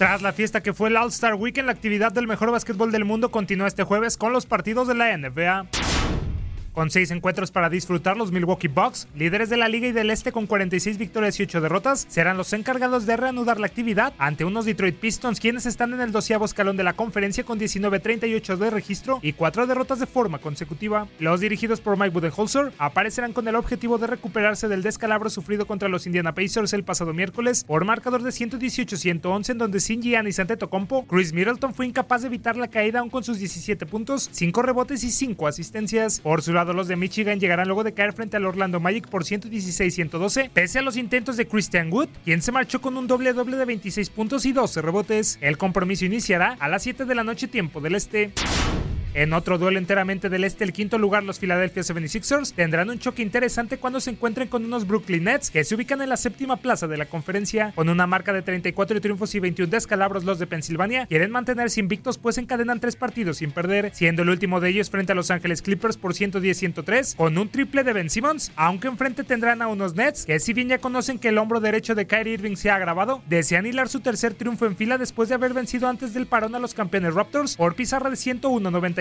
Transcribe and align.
Tras 0.00 0.22
la 0.22 0.32
fiesta 0.32 0.62
que 0.62 0.72
fue 0.72 0.88
el 0.88 0.96
All-Star 0.96 1.34
Weekend, 1.34 1.66
la 1.66 1.72
actividad 1.72 2.10
del 2.10 2.26
mejor 2.26 2.50
básquetbol 2.50 2.90
del 2.90 3.04
mundo 3.04 3.30
continúa 3.30 3.66
este 3.66 3.82
jueves 3.82 4.16
con 4.16 4.32
los 4.32 4.46
partidos 4.46 4.88
de 4.88 4.94
la 4.94 5.14
NBA. 5.14 5.66
Con 6.80 6.90
seis 6.90 7.10
encuentros 7.10 7.50
para 7.50 7.68
disfrutar, 7.68 8.16
los 8.16 8.32
Milwaukee 8.32 8.68
Bucks, 8.68 9.06
líderes 9.14 9.50
de 9.50 9.58
la 9.58 9.68
Liga 9.68 9.88
y 9.88 9.92
del 9.92 10.08
Este 10.08 10.32
con 10.32 10.46
46 10.46 10.96
victorias 10.96 11.38
y 11.38 11.42
8 11.42 11.60
derrotas, 11.60 12.06
serán 12.08 12.38
los 12.38 12.54
encargados 12.54 13.04
de 13.04 13.18
reanudar 13.18 13.60
la 13.60 13.66
actividad 13.66 14.14
ante 14.16 14.46
unos 14.46 14.64
Detroit 14.64 14.96
Pistons, 14.96 15.40
quienes 15.40 15.66
están 15.66 15.92
en 15.92 16.00
el 16.00 16.10
doceavo 16.10 16.46
escalón 16.46 16.78
de 16.78 16.82
la 16.82 16.94
conferencia 16.94 17.44
con 17.44 17.60
19-38 17.60 18.56
de 18.56 18.70
registro 18.70 19.18
y 19.20 19.34
4 19.34 19.66
derrotas 19.66 19.98
de 20.00 20.06
forma 20.06 20.38
consecutiva. 20.38 21.06
Los 21.18 21.40
dirigidos 21.40 21.82
por 21.82 21.98
Mike 21.98 22.14
Budenholzer 22.14 22.72
aparecerán 22.78 23.34
con 23.34 23.46
el 23.46 23.56
objetivo 23.56 23.98
de 23.98 24.06
recuperarse 24.06 24.66
del 24.66 24.82
descalabro 24.82 25.28
sufrido 25.28 25.66
contra 25.66 25.90
los 25.90 26.06
Indiana 26.06 26.34
Pacers 26.34 26.72
el 26.72 26.84
pasado 26.84 27.12
miércoles 27.12 27.62
por 27.64 27.84
marcador 27.84 28.22
de 28.22 28.30
118-111 28.30 29.50
en 29.50 29.58
donde 29.58 29.80
sin 29.80 30.00
Giannis 30.00 30.40
Antetokounmpo, 30.40 31.04
Chris 31.04 31.34
Middleton 31.34 31.74
fue 31.74 31.84
incapaz 31.84 32.22
de 32.22 32.28
evitar 32.28 32.56
la 32.56 32.68
caída 32.68 33.00
aún 33.00 33.10
con 33.10 33.22
sus 33.22 33.38
17 33.38 33.84
puntos, 33.84 34.30
5 34.32 34.62
rebotes 34.62 35.04
y 35.04 35.10
5 35.10 35.46
asistencias. 35.46 36.20
Por 36.20 36.40
su 36.40 36.54
lado, 36.54 36.69
los 36.74 36.88
de 36.88 36.96
Michigan 36.96 37.40
llegarán 37.40 37.68
luego 37.68 37.84
de 37.84 37.94
caer 37.94 38.12
frente 38.12 38.36
al 38.36 38.46
Orlando 38.46 38.80
Magic 38.80 39.08
por 39.08 39.24
116-112, 39.24 40.50
pese 40.50 40.78
a 40.78 40.82
los 40.82 40.96
intentos 40.96 41.36
de 41.36 41.46
Christian 41.46 41.92
Wood, 41.92 42.08
quien 42.24 42.42
se 42.42 42.52
marchó 42.52 42.80
con 42.80 42.96
un 42.96 43.06
doble 43.06 43.32
doble 43.32 43.56
de 43.56 43.64
26 43.64 44.10
puntos 44.10 44.46
y 44.46 44.52
12 44.52 44.82
rebotes. 44.82 45.38
El 45.40 45.58
compromiso 45.58 46.04
iniciará 46.04 46.56
a 46.60 46.68
las 46.68 46.82
7 46.82 47.04
de 47.04 47.14
la 47.14 47.24
noche 47.24 47.48
tiempo 47.48 47.80
del 47.80 47.94
este. 47.94 48.32
En 49.12 49.32
otro 49.32 49.58
duelo 49.58 49.78
enteramente 49.78 50.28
del 50.28 50.44
este, 50.44 50.62
el 50.62 50.72
quinto 50.72 50.96
lugar, 50.96 51.24
los 51.24 51.40
Philadelphia 51.40 51.82
76ers 51.82 52.54
tendrán 52.54 52.90
un 52.90 53.00
choque 53.00 53.22
interesante 53.22 53.78
cuando 53.78 53.98
se 53.98 54.10
encuentren 54.10 54.46
con 54.46 54.64
unos 54.64 54.86
Brooklyn 54.86 55.24
Nets 55.24 55.50
que 55.50 55.64
se 55.64 55.74
ubican 55.74 56.00
en 56.00 56.08
la 56.08 56.16
séptima 56.16 56.58
plaza 56.58 56.86
de 56.86 56.96
la 56.96 57.06
conferencia. 57.06 57.72
Con 57.74 57.88
una 57.88 58.06
marca 58.06 58.32
de 58.32 58.42
34 58.42 59.00
triunfos 59.00 59.34
y 59.34 59.40
21 59.40 59.68
descalabros, 59.68 60.22
los 60.22 60.38
de 60.38 60.46
Pensilvania 60.46 61.06
quieren 61.06 61.32
mantenerse 61.32 61.80
invictos, 61.80 62.18
pues 62.18 62.38
encadenan 62.38 62.78
tres 62.78 62.94
partidos 62.94 63.38
sin 63.38 63.50
perder, 63.50 63.90
siendo 63.92 64.22
el 64.22 64.28
último 64.28 64.60
de 64.60 64.70
ellos 64.70 64.90
frente 64.90 65.10
a 65.10 65.16
Los 65.16 65.32
Ángeles 65.32 65.60
Clippers 65.60 65.96
por 65.96 66.14
110-103, 66.14 67.16
con 67.16 67.36
un 67.36 67.48
triple 67.48 67.82
de 67.82 67.92
Ben 67.92 68.10
Simmons, 68.10 68.52
aunque 68.54 68.86
enfrente 68.86 69.24
tendrán 69.24 69.60
a 69.60 69.66
unos 69.66 69.96
Nets 69.96 70.24
que, 70.24 70.38
si 70.38 70.52
bien 70.52 70.68
ya 70.68 70.78
conocen 70.78 71.18
que 71.18 71.28
el 71.28 71.38
hombro 71.38 71.58
derecho 71.58 71.96
de 71.96 72.06
Kyrie 72.06 72.34
Irving 72.34 72.54
se 72.54 72.70
ha 72.70 72.76
agravado, 72.76 73.22
desean 73.28 73.66
hilar 73.66 73.88
su 73.88 73.98
tercer 73.98 74.34
triunfo 74.34 74.66
en 74.66 74.76
fila 74.76 74.98
después 74.98 75.28
de 75.28 75.34
haber 75.34 75.52
vencido 75.52 75.88
antes 75.88 76.14
del 76.14 76.26
parón 76.26 76.54
a 76.54 76.60
los 76.60 76.74
campeones 76.74 77.14
Raptors 77.14 77.56
por 77.56 77.74
pizarra 77.74 78.08
de 78.08 78.16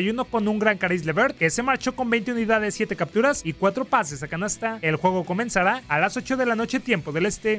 101-91 0.00 0.26
con 0.30 0.48
un 0.48 0.58
gran 0.58 0.78
Caris 0.78 1.04
Levert 1.04 1.36
que 1.36 1.50
se 1.50 1.62
marchó 1.62 1.94
con 1.94 2.10
20 2.10 2.32
unidades, 2.32 2.74
7 2.74 2.96
capturas 2.96 3.42
y 3.44 3.52
4 3.52 3.84
pases 3.84 4.22
a 4.22 4.28
canasta. 4.28 4.78
El 4.82 4.96
juego 4.96 5.24
comenzará 5.24 5.82
a 5.88 5.98
las 5.98 6.16
8 6.16 6.36
de 6.36 6.46
la 6.46 6.54
noche 6.54 6.80
tiempo 6.80 7.12
del 7.12 7.26
este. 7.26 7.56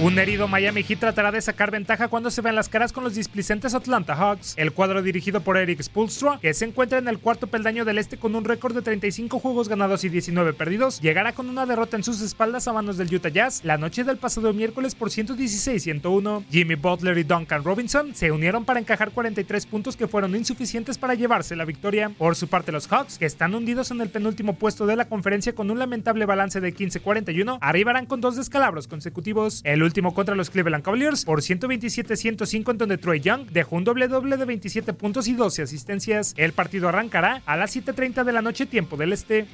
Un 0.00 0.18
herido 0.18 0.48
Miami 0.48 0.82
Heat 0.82 0.98
tratará 0.98 1.30
de 1.30 1.40
sacar 1.40 1.70
ventaja 1.70 2.08
cuando 2.08 2.28
se 2.28 2.42
vean 2.42 2.56
las 2.56 2.68
caras 2.68 2.92
con 2.92 3.04
los 3.04 3.14
displicentes 3.14 3.74
Atlanta 3.74 4.16
Hawks. 4.16 4.54
El 4.56 4.72
cuadro 4.72 5.02
dirigido 5.02 5.40
por 5.40 5.56
Eric 5.56 5.80
Spoelstra, 5.80 6.40
que 6.42 6.52
se 6.52 6.64
encuentra 6.64 6.98
en 6.98 7.06
el 7.06 7.20
cuarto 7.20 7.46
peldaño 7.46 7.84
del 7.84 7.98
este 7.98 8.16
con 8.16 8.34
un 8.34 8.44
récord 8.44 8.74
de 8.74 8.82
35 8.82 9.38
juegos 9.38 9.68
ganados 9.68 10.02
y 10.02 10.08
19 10.08 10.52
perdidos, 10.52 11.00
llegará 11.00 11.32
con 11.32 11.48
una 11.48 11.64
derrota 11.64 11.96
en 11.96 12.02
sus 12.02 12.20
espaldas 12.22 12.66
a 12.66 12.72
manos 12.72 12.96
del 12.96 13.14
Utah 13.14 13.28
Jazz 13.28 13.60
la 13.62 13.78
noche 13.78 14.02
del 14.02 14.16
pasado 14.16 14.52
miércoles 14.52 14.96
por 14.96 15.10
116-101. 15.10 16.44
Jimmy 16.50 16.74
Butler 16.74 17.16
y 17.16 17.22
Duncan 17.22 17.62
Robinson 17.62 18.16
se 18.16 18.32
unieron 18.32 18.64
para 18.64 18.80
encajar 18.80 19.12
43 19.12 19.64
puntos 19.66 19.96
que 19.96 20.08
fueron 20.08 20.34
insuficientes 20.34 20.98
para 20.98 21.14
llevarse 21.14 21.54
la 21.54 21.64
victoria. 21.64 22.10
Por 22.18 22.34
su 22.34 22.48
parte, 22.48 22.72
los 22.72 22.88
Hawks, 22.88 23.16
que 23.16 23.26
están 23.26 23.54
hundidos 23.54 23.92
en 23.92 24.00
el 24.00 24.10
penúltimo 24.10 24.56
puesto 24.56 24.86
de 24.86 24.96
la 24.96 25.08
conferencia 25.08 25.54
con 25.54 25.70
un 25.70 25.78
lamentable 25.78 26.26
balance 26.26 26.60
de 26.60 26.74
15-41, 26.74 27.58
arribarán 27.60 28.06
con 28.06 28.20
dos 28.20 28.34
descalabros 28.34 28.88
consecutivos. 28.88 29.62
Último 29.84 30.14
contra 30.14 30.34
los 30.34 30.50
Cleveland 30.50 30.84
Cavaliers 30.84 31.24
por 31.24 31.40
127-105 31.40 32.70
en 32.70 32.78
donde 32.78 32.98
Troy 32.98 33.20
Young 33.20 33.46
dejó 33.50 33.76
un 33.76 33.84
doble 33.84 34.08
doble 34.08 34.36
de 34.36 34.44
27 34.44 34.92
puntos 34.94 35.28
y 35.28 35.34
12 35.34 35.62
asistencias. 35.62 36.34
El 36.36 36.52
partido 36.52 36.88
arrancará 36.88 37.42
a 37.46 37.56
las 37.56 37.76
7.30 37.76 38.24
de 38.24 38.32
la 38.32 38.42
noche 38.42 38.66
tiempo 38.66 38.96
del 38.96 39.12
este. 39.12 39.46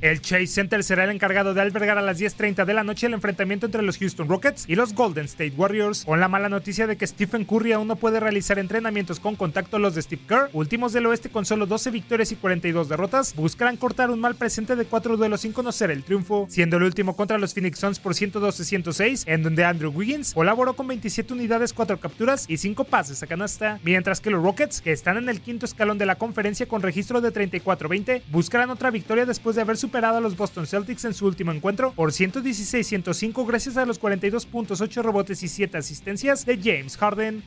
El 0.00 0.22
Chase 0.22 0.46
Center 0.46 0.82
será 0.82 1.04
el 1.04 1.10
encargado 1.10 1.52
de 1.52 1.60
albergar 1.60 1.98
a 1.98 2.00
las 2.00 2.18
10.30 2.18 2.64
de 2.64 2.72
la 2.72 2.82
noche 2.84 3.06
el 3.06 3.12
enfrentamiento 3.12 3.66
entre 3.66 3.82
los 3.82 3.98
Houston 3.98 4.28
Rockets 4.28 4.64
y 4.66 4.74
los 4.74 4.94
Golden 4.94 5.26
State 5.26 5.52
Warriors, 5.54 6.06
con 6.06 6.20
la 6.20 6.28
mala 6.28 6.48
noticia 6.48 6.86
de 6.86 6.96
que 6.96 7.06
Stephen 7.06 7.44
Curry 7.44 7.72
aún 7.72 7.86
no 7.86 7.96
puede 7.96 8.18
realizar 8.18 8.58
entrenamientos 8.58 9.20
con 9.20 9.36
contacto 9.36 9.78
los 9.78 9.94
de 9.94 10.00
Steve 10.00 10.22
Kerr, 10.26 10.48
últimos 10.54 10.94
del 10.94 11.04
oeste 11.04 11.28
con 11.28 11.44
solo 11.44 11.66
12 11.66 11.90
victorias 11.90 12.32
y 12.32 12.36
42 12.36 12.88
derrotas, 12.88 13.34
buscarán 13.34 13.76
cortar 13.76 14.10
un 14.10 14.20
mal 14.20 14.36
presente 14.36 14.74
de 14.74 14.86
cuatro 14.86 15.18
duelos 15.18 15.42
sin 15.42 15.52
conocer 15.52 15.90
el 15.90 16.02
triunfo, 16.02 16.46
siendo 16.48 16.78
el 16.78 16.84
último 16.84 17.14
contra 17.14 17.36
los 17.36 17.52
Phoenix 17.52 17.78
Suns 17.78 17.98
por 17.98 18.14
112-106, 18.14 19.24
en 19.26 19.42
donde 19.42 19.66
Andrew 19.66 19.92
Wiggins 19.94 20.32
colaboró 20.32 20.76
con 20.76 20.86
27 20.86 21.34
unidades, 21.34 21.74
4 21.74 22.00
capturas 22.00 22.46
y 22.48 22.56
5 22.56 22.84
pases 22.84 23.22
a 23.22 23.26
canasta, 23.26 23.78
mientras 23.84 24.22
que 24.22 24.30
los 24.30 24.42
Rockets, 24.42 24.80
que 24.80 24.92
están 24.92 25.18
en 25.18 25.28
el 25.28 25.42
quinto 25.42 25.66
escalón 25.66 25.98
de 25.98 26.06
la 26.06 26.14
conferencia 26.14 26.64
con 26.64 26.80
registro 26.80 27.20
de 27.20 27.34
34-20, 27.34 28.22
buscarán 28.30 28.70
otra 28.70 28.90
victoria 28.90 29.26
después 29.26 29.56
de 29.56 29.62
haber 29.62 29.76
superado 29.76 29.89
a 29.98 30.20
los 30.20 30.36
Boston 30.36 30.66
Celtics 30.66 31.04
en 31.04 31.14
su 31.14 31.26
último 31.26 31.52
encuentro 31.52 31.92
por 31.92 32.12
116-105 32.12 33.46
gracias 33.46 33.76
a 33.76 33.84
los 33.84 33.98
42 33.98 34.46
puntos, 34.46 34.80
8 34.80 35.02
rebotes 35.02 35.42
y 35.42 35.48
7 35.48 35.78
asistencias 35.78 36.46
de 36.46 36.56
James 36.56 36.96
Harden. 36.96 37.42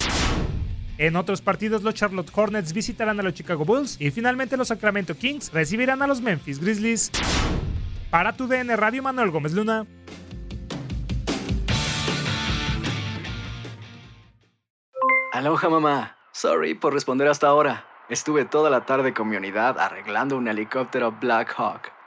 En 0.98 1.16
otros 1.16 1.42
partidos, 1.42 1.82
los 1.84 1.96
Charlotte 1.96 2.30
Hornets 2.34 2.74
visitarán 2.74 3.20
a 3.20 3.24
los 3.24 3.34
Chicago 3.34 3.66
Bulls 3.66 4.00
y 4.00 4.12
finalmente 4.12 4.58
los 4.58 4.68
Sacramento 4.68 5.16
Kings 5.16 5.52
recibirán 5.54 6.02
a 6.02 6.08
los 6.08 6.22
Memphis 6.22 6.60
Grizzlies. 6.60 7.12
Para 8.12 8.34
tu 8.34 8.48
DN 8.48 8.76
Radio, 8.76 9.02
Manuel 9.02 9.32
Gómez 9.32 9.54
Luna. 9.54 9.88
Aloha 15.32 15.70
mamá. 15.70 16.18
Sorry 16.32 16.76
por 16.76 16.94
responder 16.94 17.28
hasta 17.28 17.48
ahora. 17.48 17.86
Estuve 18.10 18.46
toda 18.46 18.70
la 18.70 18.86
tarde 18.86 19.14
con 19.14 19.30
mi 19.30 19.38
unidad 19.38 19.80
arreglando 19.80 20.38
un 20.38 20.48
helicóptero 20.48 21.14
Black 21.14 21.54
Hawk. 21.58 22.03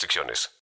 restricciones. 0.00 0.50